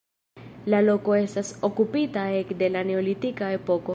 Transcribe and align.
La 0.73 0.79
loko 0.85 1.15
estas 1.17 1.51
okupita 1.69 2.25
ekde 2.39 2.73
la 2.77 2.85
neolitika 2.93 3.55
epoko. 3.61 3.89